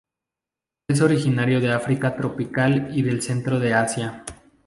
Es 0.87 0.99
originario 1.01 1.61
de 1.61 1.71
África 1.73 2.15
tropical 2.15 2.89
y 2.97 3.03
del 3.03 3.21
centro 3.21 3.59
de 3.59 3.75
Asia. 3.75 4.23